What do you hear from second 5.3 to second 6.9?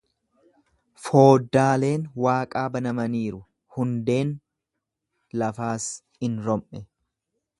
lafaas in rom'e.